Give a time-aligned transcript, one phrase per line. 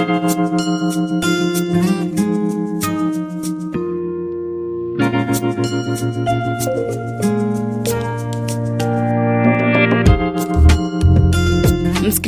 [0.00, 1.49] Thank you.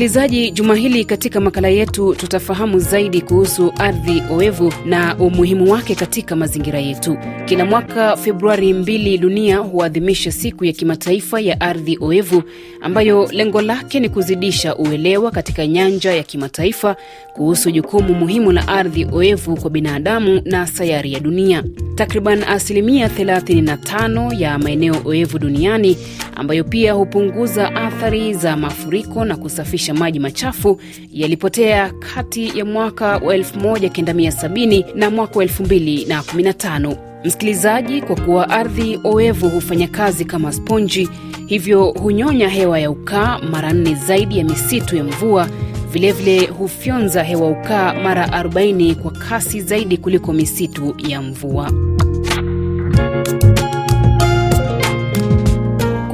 [0.00, 6.36] Msikilizaji, juma hili katika makala yetu tutafahamu zaidi kuhusu ardhi oevu na umuhimu wake katika
[6.36, 7.16] mazingira yetu.
[7.44, 12.42] Kila mwaka Februari 2 dunia huadhimisha siku ya kimataifa ya ardhi oevu
[12.80, 16.96] ambayo lengo lake ni kuzidisha uelewa katika nyanja ya kimataifa
[17.32, 21.64] kuhusu jukumu muhimu la ardhi oevu kwa binadamu na sayari ya dunia.
[21.94, 25.96] Takriban asilimia 35 ya maeneo oevu duniani
[26.36, 30.80] ambayo pia hupunguza athari za mafuriko na kusafisha maji machafu
[31.12, 36.96] yalipotea kati ya mwaka wa 1970 na mwaka wa 2015.
[37.24, 41.08] Msikilizaji, kwa kuwa ardhi oevu hufanya kazi kama sponji,
[41.46, 45.48] hivyo hunyonya hewa ya ukaa mara nne zaidi ya misitu ya mvua.
[45.92, 51.72] Vilevile hufyonza hewa ukaa mara 40 kwa kasi zaidi kuliko misitu ya mvua.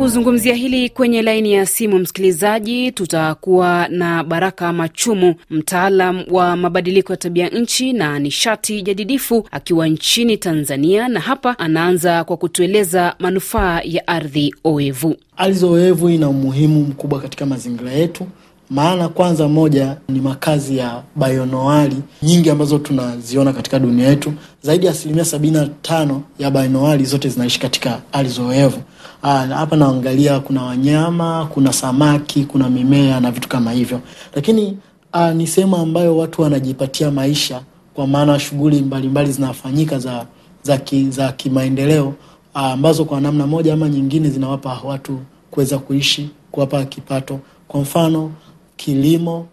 [0.06, 7.16] Kuzungumzia hili kwenye laini ya simu, msikilizaji, tutakuwa na Baraka Machumu, mtaalam wa mabadiliko ya
[7.16, 14.08] tabia nchi na nishati jadidifu akiwa nchini Tanzania, na hapa anaanza kwa kutueleza manufaa ya
[14.08, 15.16] ardhi oevu.
[15.36, 18.26] Ardhi oevu ina umuhimu mkubwa katika mazingira yetu
[18.70, 24.32] maana kwanza, moja ni makazi ya bayonoali nyingi ambazo tunaziona katika dunia yetu.
[24.62, 28.78] Zaidi ya asilimia sabini na tano ya bayonoali zote zinaishi katika ardhi oevu.
[29.22, 34.00] Hapa naangalia kuna wanyama, kuna samaki, kuna mimea na vitu kama hivyo,
[34.34, 34.78] lakini
[35.14, 37.60] aa, ni sehemu ambayo watu wanajipatia maisha,
[37.94, 40.26] kwa maana shughuli mbalimbali zinafanyika za
[40.62, 42.14] za, ki, za kimaendeleo
[42.54, 45.18] ambazo kwa namna moja ama nyingine zinawapa watu
[45.50, 47.40] kuweza kuishi, kuwapa kipato.
[47.68, 48.32] Kwa mfano
[48.76, 49.46] kilimo,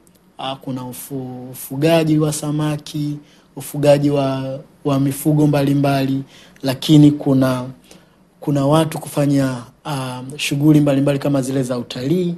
[0.62, 3.18] kuna ufu, ufugaji wa samaki,
[3.56, 6.24] ufugaji wa, wa mifugo mbalimbali mbali,
[6.64, 7.66] lakini kuna
[8.40, 12.36] kuna watu kufanya uh, shughuli mbalimbali kama zile za utalii.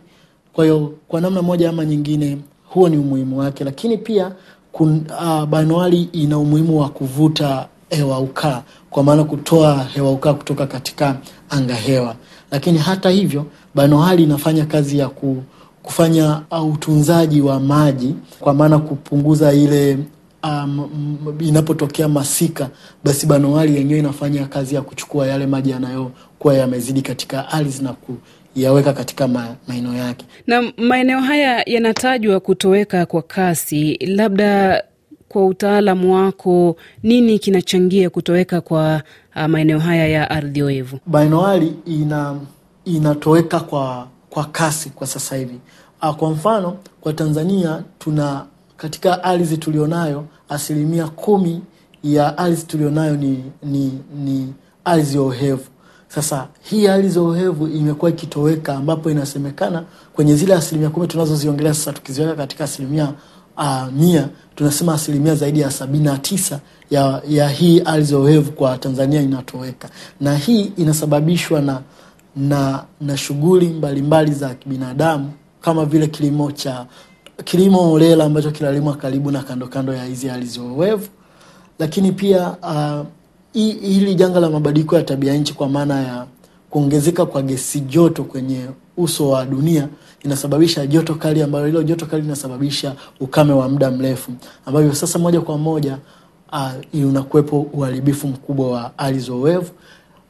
[0.53, 2.38] Kwa hiyo kwa namna moja ama nyingine,
[2.69, 4.31] huo ni umuhimu wake, lakini pia
[4.72, 10.68] kun, uh, banoali ina umuhimu wa kuvuta hewa ukaa, kwa maana kutoa hewa ukaa kutoka
[10.68, 11.18] katika
[11.50, 12.16] anga hewa.
[12.51, 13.45] Lakini hata hivyo,
[13.75, 15.44] banoali inafanya kazi ya ku,
[15.85, 16.41] kufanya
[16.73, 19.97] utunzaji wa maji, kwa maana kupunguza ile
[20.44, 22.69] Um, inapotokea masika
[23.03, 27.94] basi banoali yenyewe inafanya kazi ya kuchukua yale maji yanayokuwa yamezidi katika ardhi na
[28.53, 29.28] kuyaweka katika
[29.68, 30.25] maeneo yake.
[30.47, 34.84] Na maeneo haya yanatajwa kutoweka kwa kasi, labda
[35.29, 39.01] kwa utaalamu wako, nini kinachangia kutoweka kwa
[39.35, 41.00] uh, maeneo haya ya ardhi oevu?
[41.06, 42.35] Banoali ina
[42.85, 45.59] inatoweka kwa kwa kasi kwa sasa hivi.
[46.01, 48.46] Uh, kwa mfano kwa Tanzania tuna
[48.78, 51.62] katika ardhi tulionayo asilimia kumi
[52.03, 54.53] ya ardhi tulionayo ni, ni, ni
[54.85, 55.63] ardhi ohevu.
[56.07, 62.35] Sasa hii ardhi ohevu imekuwa ikitoweka, ambapo inasemekana kwenye zile asilimia kumi tunazoziongelea sasa, tukiziweka
[62.35, 63.13] katika asilimia
[63.57, 66.59] uh, mia, tunasema asilimia zaidi ya sabini na tisa
[66.91, 69.90] ya, ya hii ardhi ohevu kwa Tanzania inatoweka,
[70.22, 71.81] na hii inasababishwa na,
[72.35, 75.31] na, na shughuli mbalimbali za kibinadamu
[75.62, 76.85] kama vile kilimo cha
[77.44, 80.59] kilimo holela ambacho kinalimwa karibu na kando kando ya hizi ardhi
[81.79, 83.06] lakini pia uh,
[83.53, 86.25] hili janga la mabadiliko ya tabia nchi kwa maana ya
[86.69, 88.66] kuongezeka kwa gesi joto kwenye
[88.97, 89.88] uso wa dunia
[90.24, 94.31] inasababisha joto kali, ambayo hilo joto kali linasababisha ukame wa muda mrefu,
[94.66, 95.97] ambavyo sasa moja kwa moja
[96.53, 99.72] uh, unakuwepo uharibifu mkubwa wa ardhi oevu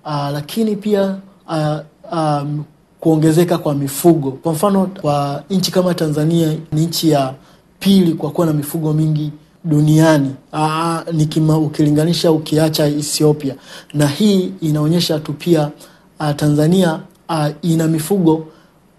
[0.06, 1.18] uh, lakini pia
[1.48, 1.78] uh,
[2.12, 2.64] um,
[3.00, 4.32] kuongezeka kwa mifugo.
[4.32, 7.34] Kwa mfano, kwa nchi kama Tanzania ni nchi ya
[7.80, 9.32] pili kwa kuwa na mifugo mingi
[9.64, 13.56] duniani aa, nikima, ukilinganisha ukiacha Ethiopia,
[13.94, 15.72] na hii inaonyesha tu pia
[16.36, 17.00] Tanzania
[17.30, 18.46] aa, ina mifugo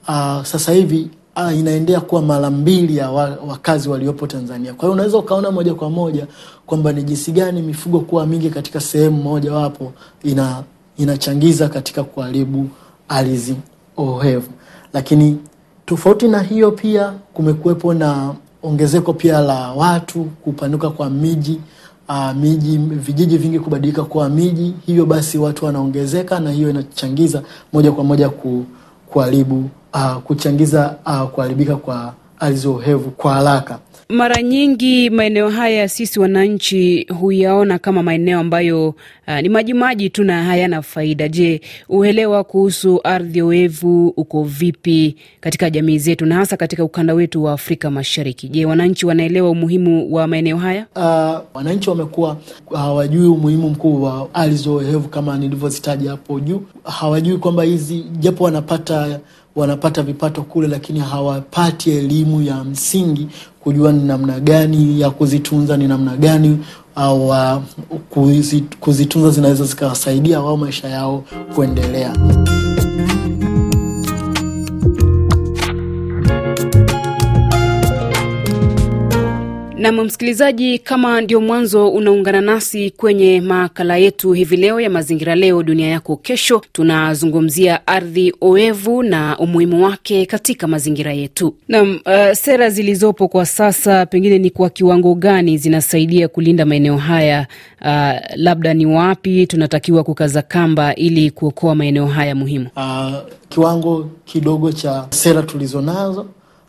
[0.08, 3.10] aa, sasa hivi aa, inaendea kuwa mara mbili ya
[3.46, 4.74] wakazi waliopo Tanzania.
[4.74, 6.26] Kwa hiyo unaweza ukaona moja kwa moja
[6.66, 9.92] kwamba ni jinsi gani mifugo kuwa mingi katika sehemu moja wapo
[10.24, 10.62] ina,
[10.98, 12.68] inachangiza katika kuharibu
[13.08, 13.56] ardhi
[13.96, 14.48] ohevu.
[14.92, 15.38] Lakini
[15.86, 21.60] tofauti na hiyo, pia kumekuwepo na ongezeko pia la watu, kupanuka kwa miji
[22.08, 27.42] uh, miji vijiji vingi kubadilika kuwa miji, hivyo basi watu wanaongezeka, na hiyo inachangiza
[27.72, 28.64] moja kwa moja ku,
[29.06, 33.78] kuharibu uh, kuchangiza uh, kuharibika kwa ardhi ohevu kwa haraka.
[34.08, 40.44] Mara nyingi maeneo haya sisi wananchi huyaona kama maeneo ambayo uh, ni majimaji tu na
[40.44, 41.28] hayana faida.
[41.28, 47.44] Je, uelewa kuhusu ardhi oevu uko vipi katika jamii zetu na hasa katika ukanda wetu
[47.44, 48.48] wa Afrika Mashariki?
[48.48, 50.86] Je, wananchi wanaelewa umuhimu wa maeneo haya?
[50.96, 52.36] Uh, wananchi wamekuwa
[52.74, 56.62] hawajui umuhimu mkuu wa ardhi oevu kama nilivyozitaja hapo juu.
[56.84, 59.20] Hawajui kwamba hizi japo wanapata
[59.56, 63.28] wanapata vipato kule, lakini hawapati elimu ya msingi
[63.60, 66.58] kujua ni namna gani ya kuzitunza, ni namna gani
[66.96, 67.62] au uh,
[68.80, 71.24] kuzitunza zinaweza zikawasaidia wao maisha yao
[71.54, 72.12] kuendelea.
[79.78, 85.62] Nam msikilizaji, kama ndio mwanzo unaungana nasi kwenye makala yetu hivi leo ya Mazingira Leo
[85.62, 91.54] Dunia Yako Kesho, tunazungumzia ardhi oevu na umuhimu wake katika mazingira yetu.
[91.68, 97.46] Nam uh, sera zilizopo kwa sasa pengine ni kwa kiwango gani zinasaidia kulinda maeneo haya?
[97.80, 102.68] Uh, labda ni wapi tunatakiwa kukaza kamba ili kuokoa maeneo haya muhimu?
[102.76, 103.12] Uh,
[103.48, 106.26] kiwango kidogo cha sera tulizonazo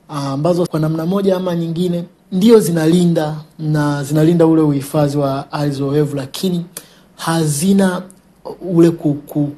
[0.09, 5.83] ambazo uh, kwa namna moja ama nyingine ndio zinalinda na zinalinda ule uhifadhi wa ardhi
[6.15, 6.65] lakini
[7.15, 8.01] hazina
[8.61, 8.91] ule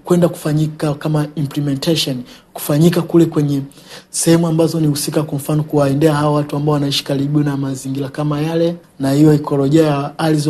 [0.04, 2.24] kwenda ku, kufanyika kama implementation
[2.54, 3.62] kufanyika kule kwenye
[4.10, 8.42] sehemu ambazo ni husika, kwa mfano kuwaendea hawa watu ambao wanaishi karibu na mazingira kama
[8.42, 10.50] yale, na hiyo ikolojia ya ardhi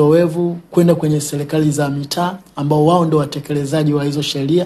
[0.72, 4.66] kwenda kwenye serikali za mitaa ambao wao ndo watekelezaji wa hizo sheria.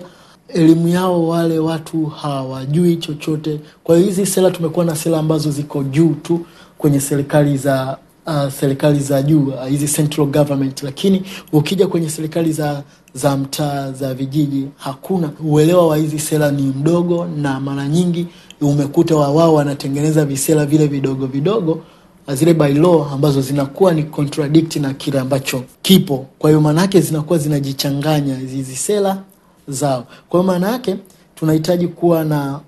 [0.54, 3.60] Elimu yao wale watu hawajui chochote.
[3.84, 6.40] Kwa hiyo hizi sera, tumekuwa na sera ambazo ziko juu tu
[6.78, 7.98] kwenye serikali za
[8.28, 11.22] uh, serikali za juu hizi uh, central government, lakini
[11.54, 12.84] ukija kwenye serikali za
[13.14, 18.28] za mtaa za vijiji, hakuna uelewa wa hizi sera, ni mdogo, na mara nyingi
[18.62, 21.80] umekuta wa wao wanatengeneza visera vile vidogo vidogo
[22.34, 26.26] zile bylaw ambazo zinakuwa ni contradict na kile ambacho kipo.
[26.40, 29.18] Kwa hiyo maanake zinakuwa zinajichanganya hizi sera
[29.68, 30.08] zao.
[30.30, 30.96] Kwa hiyo maana yake
[31.36, 32.60] tunahitaji kuwa na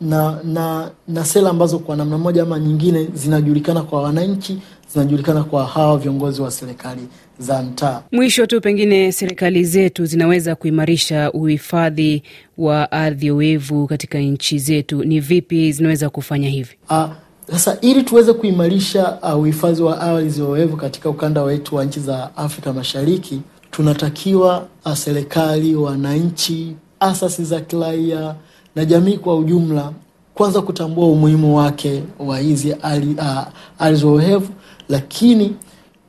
[0.00, 4.58] na na na sera ambazo kwa namna moja ama nyingine zinajulikana kwa wananchi,
[4.92, 7.02] zinajulikana kwa hawa viongozi wa serikali
[7.38, 8.02] za mtaa.
[8.12, 12.22] Mwisho tu, pengine serikali zetu zinaweza kuimarisha uhifadhi
[12.58, 16.76] wa ardhi oevu katika nchi zetu, ni vipi zinaweza kufanya hivi?
[17.50, 22.36] Sasa ili tuweze kuimarisha uhifadhi uh, wa ardhi oevu katika ukanda wetu wa nchi za
[22.36, 23.40] Afrika Mashariki,
[23.72, 28.34] tunatakiwa serikali, wananchi, asasi za kiraia
[28.76, 29.92] na jamii kwa ujumla
[30.34, 32.76] kwanza kutambua umuhimu wake wa hizi
[33.78, 34.48] ardhi oevu,
[34.88, 35.56] lakini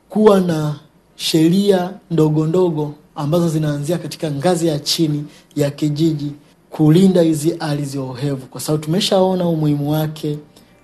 [0.08, 0.74] kuwa na
[1.16, 5.24] sheria ndogo ndogo ambazo zinaanzia katika ngazi ya chini
[5.56, 6.32] ya kijiji
[6.70, 10.38] kulinda hizi ardhi oevu, kwa sababu tumeshaona umuhimu wake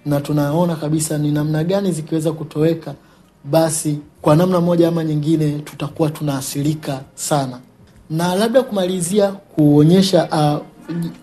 [0.07, 2.95] na tunaona kabisa ni namna gani zikiweza kutoweka,
[3.45, 7.59] basi kwa namna moja ama nyingine tutakuwa tunaathirika sana.
[8.11, 10.67] Na labda kumalizia kuonyesha uh,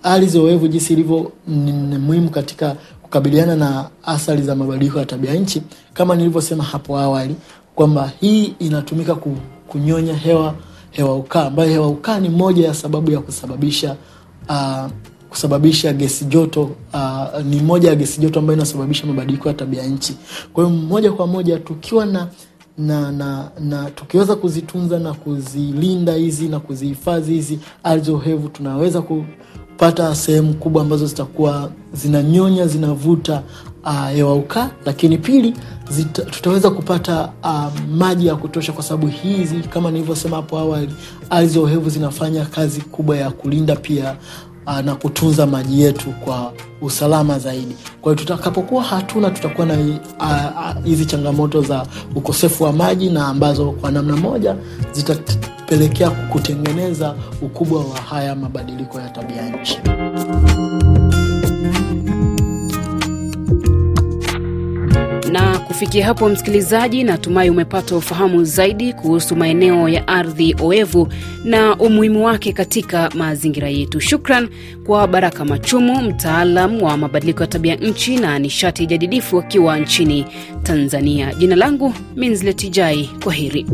[0.04, 5.62] ardhi oevu jinsi ilivyo ni muhimu katika kukabiliana na athari za mabadiliko ya tabia nchi,
[5.94, 7.36] kama nilivyosema hapo awali
[7.76, 9.16] kwamba hii inatumika
[9.68, 10.56] kunyonya hewa
[10.92, 13.96] hewa ukaa, ambayo hewa ukaa ni moja ya sababu ya kusababisha
[14.50, 14.86] uh,
[15.30, 16.64] kusababisha gesi joto
[16.94, 20.16] uh, ni moja ya gesi joto ambayo inasababisha mabadiliko ya tabia nchi.
[20.54, 22.28] Kwa hiyo moja kwa moja tukiwa na
[22.78, 30.16] na, na, na tukiweza kuzitunza na kuzilinda hizi na kuzihifadhi hizi ardhi ohevu, tunaweza kupata
[30.16, 33.44] sehemu kubwa ambazo zitakuwa zinanyonya zinavuta
[34.14, 35.54] hewa uh, ukaa, lakini pili
[35.90, 40.94] zita, tutaweza kupata uh, maji ya kutosha, kwa sababu hizi kama nilivyosema hapo awali,
[41.30, 44.18] ardhi ohevu zinafanya kazi kubwa ya kulinda pia uh,
[44.86, 47.76] na kutunza maji yetu kwa usalama zaidi.
[48.02, 49.76] Kwa hiyo tutakapokuwa hatuna, tutakuwa na
[50.84, 54.56] hizi uh, uh, changamoto za ukosefu wa maji na ambazo kwa namna moja
[54.92, 59.80] zitapelekea kutengeneza ukubwa wa haya mabadiliko ya tabia nchi.
[65.68, 71.08] Kufikia hapo, msikilizaji, natumai umepata ufahamu zaidi kuhusu maeneo ya ardhi oevu
[71.46, 74.00] na umuhimu wake katika mazingira yetu.
[74.00, 74.50] Shukran
[74.86, 80.26] kwa Baraka Machumu, mtaalam wa mabadiliko ya tabia nchi na nishati jadidifu akiwa nchini
[80.64, 81.34] Tanzania.
[81.34, 83.66] Jina langu Minzletijai, kwa heri.